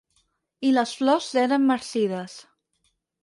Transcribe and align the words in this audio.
I 0.69 0.71
les 0.77 0.93
flors 1.01 1.27
s'eren 1.33 1.69
marcides. 1.73 2.39